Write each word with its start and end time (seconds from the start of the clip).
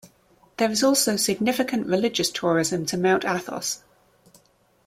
There 0.57 0.71
is 0.71 0.83
also 0.83 1.15
significant 1.15 1.85
religious 1.85 2.31
tourism 2.31 2.87
to 2.87 2.97
Mount 2.97 3.23
Athos. 3.23 3.83